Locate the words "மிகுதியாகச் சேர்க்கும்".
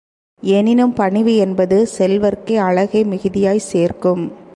3.03-4.23